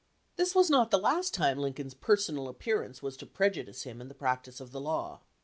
This 0.35 0.55
was 0.55 0.67
not 0.71 0.89
the 0.89 0.97
last 0.97 1.31
time 1.31 1.59
Lincoln's 1.59 1.93
personal 1.93 2.47
appearance 2.47 3.03
was 3.03 3.15
to 3.17 3.27
prejudice 3.27 3.83
him 3.83 4.01
in 4.01 4.07
the 4.07 4.15
practice 4.15 4.59
of 4.59 4.71
the 4.71 4.81
law. 4.81 5.21